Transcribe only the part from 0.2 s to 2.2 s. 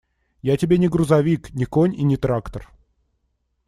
Я тебе не грузовик, не конь и не